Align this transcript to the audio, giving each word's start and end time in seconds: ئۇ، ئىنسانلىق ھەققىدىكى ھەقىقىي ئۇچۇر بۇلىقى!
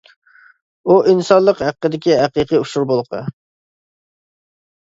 ئۇ، 0.91 0.95
ئىنسانلىق 1.11 1.61
ھەققىدىكى 1.67 2.17
ھەقىقىي 2.21 2.63
ئۇچۇر 2.63 2.89
بۇلىقى! 2.93 3.23